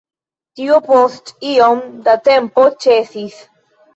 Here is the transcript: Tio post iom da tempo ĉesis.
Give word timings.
Tio 0.59 0.77
post 0.85 1.29
iom 1.51 1.83
da 2.07 2.17
tempo 2.29 2.65
ĉesis. 2.87 3.39